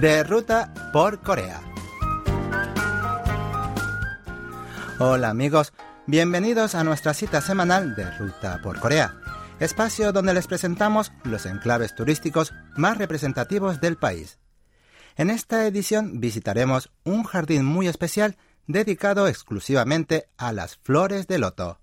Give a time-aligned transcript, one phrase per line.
[0.00, 1.62] de ruta por Corea.
[4.98, 5.72] Hola amigos,
[6.06, 9.14] bienvenidos a nuestra cita semanal de Ruta por Corea,
[9.58, 14.38] espacio donde les presentamos los enclaves turísticos más representativos del país.
[15.16, 18.36] En esta edición visitaremos un jardín muy especial
[18.66, 21.80] dedicado exclusivamente a las flores de loto.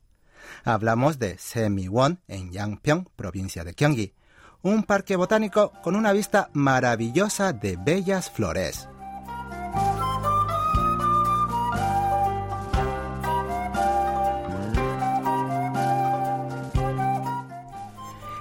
[0.63, 4.13] Hablamos de Semiwon en Yangpyeong, provincia de Gyeonggi,
[4.63, 8.87] un parque botánico con una vista maravillosa de bellas flores.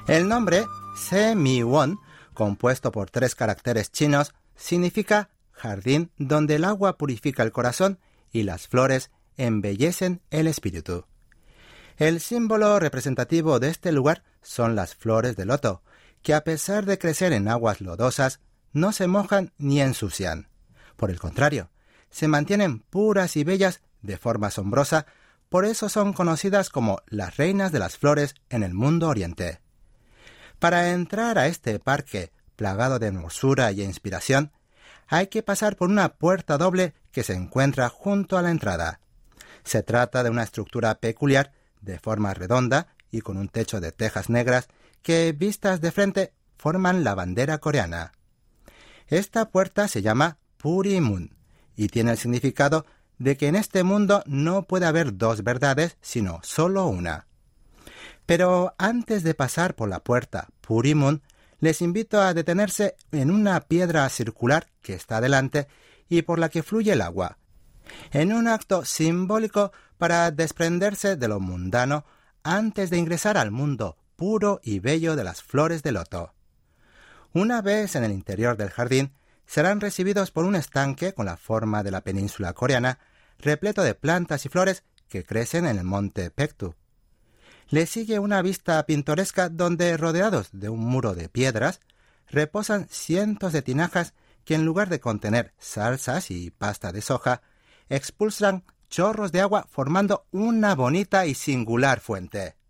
[0.06, 0.64] El nombre
[0.96, 1.98] Semiwon,
[2.34, 7.98] compuesto por tres caracteres chinos, significa jardín donde el agua purifica el corazón
[8.30, 11.04] y las flores embellecen el espíritu.
[11.96, 15.82] El símbolo representativo de este lugar son las flores de loto,
[16.22, 18.40] que a pesar de crecer en aguas lodosas,
[18.72, 20.48] no se mojan ni ensucian.
[20.96, 21.70] Por el contrario,
[22.10, 25.06] se mantienen puras y bellas de forma asombrosa,
[25.48, 29.60] por eso son conocidas como las reinas de las flores en el mundo oriente.
[30.58, 34.52] Para entrar a este parque, plagado de hermosura y inspiración,
[35.08, 39.00] hay que pasar por una puerta doble que se encuentra junto a la entrada.
[39.64, 44.30] Se trata de una estructura peculiar, de forma redonda y con un techo de tejas
[44.30, 44.68] negras
[45.02, 48.12] que, vistas de frente, forman la bandera coreana.
[49.08, 51.34] Esta puerta se llama Purimun
[51.76, 52.86] y tiene el significado
[53.18, 57.26] de que en este mundo no puede haber dos verdades, sino solo una.
[58.26, 61.22] Pero antes de pasar por la puerta Purimun,
[61.58, 65.68] les invito a detenerse en una piedra circular que está delante
[66.08, 67.38] y por la que fluye el agua,
[68.10, 72.04] en un acto simbólico para desprenderse de lo mundano
[72.42, 76.32] antes de ingresar al mundo puro y bello de las flores de loto.
[77.32, 79.14] Una vez en el interior del jardín,
[79.46, 83.00] serán recibidos por un estanque con la forma de la península coreana,
[83.40, 86.76] repleto de plantas y flores que crecen en el monte Pektu.
[87.68, 91.80] Le sigue una vista pintoresca donde, rodeados de un muro de piedras,
[92.28, 94.14] reposan cientos de tinajas
[94.44, 97.42] que en lugar de contener salsas y pasta de soja,
[97.88, 102.61] expulsan chorros de agua formando una bonita y singular fuente.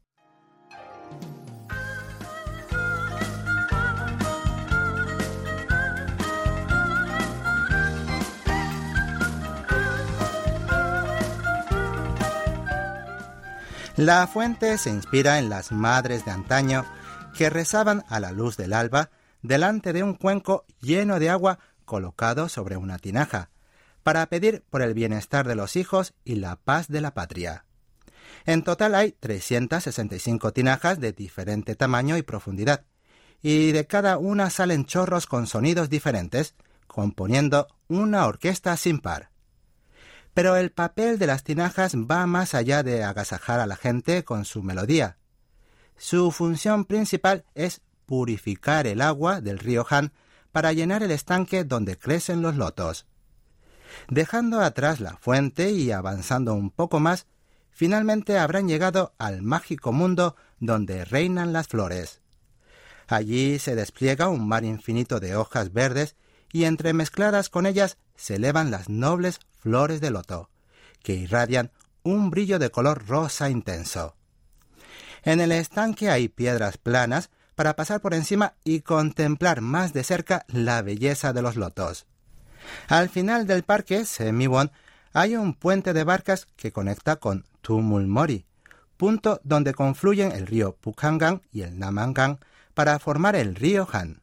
[13.97, 16.87] La fuente se inspira en las madres de antaño
[17.37, 19.11] que rezaban a la luz del alba
[19.43, 23.51] delante de un cuenco lleno de agua colocado sobre una tinaja,
[24.03, 27.67] para pedir por el bienestar de los hijos y la paz de la patria.
[28.47, 32.87] En total hay 365 tinajas de diferente tamaño y profundidad,
[33.43, 36.55] y de cada una salen chorros con sonidos diferentes,
[36.87, 39.32] componiendo una orquesta sin par.
[40.35, 44.45] Pero el papel de las tinajas va más allá de agasajar a la gente con
[44.45, 45.19] su melodía.
[45.97, 50.13] Su función principal es purificar el agua del río Han
[50.53, 53.07] para llenar el estanque donde crecen los lotos.
[54.09, 57.27] Dejando atrás la fuente y avanzando un poco más,
[57.71, 62.21] finalmente habrán llegado al mágico mundo donde reinan las flores.
[63.07, 66.17] Allí se despliega un mar infinito de hojas verdes
[66.53, 70.49] y entremezcladas con ellas se elevan las nobles flores de loto,
[71.03, 71.73] que irradian
[72.05, 74.15] un brillo de color rosa intenso.
[75.25, 80.45] En el estanque hay piedras planas para pasar por encima y contemplar más de cerca
[80.47, 82.07] la belleza de los lotos.
[82.87, 84.71] Al final del parque Semiwon
[85.13, 88.47] hay un puente de barcas que conecta con Tumulmori,
[88.97, 92.39] punto donde confluyen el río Pukhangang y el Namangang
[92.73, 94.22] para formar el río Han.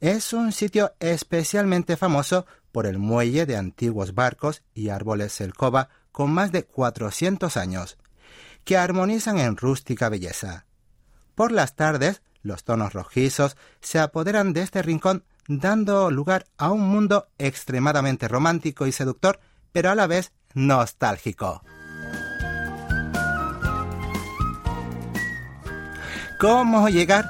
[0.00, 6.30] Es un sitio especialmente famoso por el muelle de antiguos barcos y árboles selcoba con
[6.30, 7.96] más de 400 años,
[8.64, 10.66] que armonizan en rústica belleza.
[11.34, 16.82] Por las tardes, los tonos rojizos se apoderan de este rincón dando lugar a un
[16.82, 19.40] mundo extremadamente romántico y seductor,
[19.72, 21.62] pero a la vez nostálgico.
[26.38, 27.24] ¿Cómo llegar?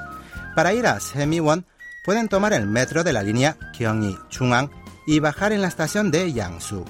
[0.53, 1.65] Para ir a Semiwon
[2.07, 4.71] pueden tomar el metro de la línea Gyeonggi-Chungang
[5.05, 6.85] y bajar en la estación de Yangsu.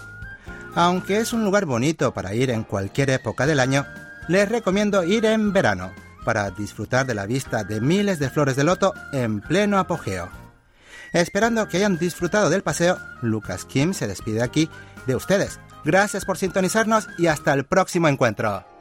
[0.75, 3.84] Aunque es un lugar bonito para ir en cualquier época del año,
[4.28, 5.92] les recomiendo ir en verano
[6.24, 10.30] para disfrutar de la vista de miles de flores de loto en pleno apogeo.
[11.14, 14.69] Esperando que hayan disfrutado del paseo, Lucas Kim se despide aquí
[15.08, 15.60] de ustedes.
[15.84, 18.77] Gracias por sintonizarnos y hasta el próximo encuentro.